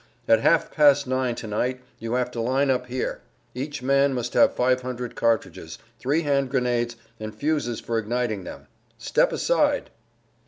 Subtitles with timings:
[0.27, 3.21] "At half past nine to night you have to line up here;
[3.53, 8.65] each man must have 500 cartridges, three hand grenades, and fuses for igniting them;
[8.97, 9.91] step aside!"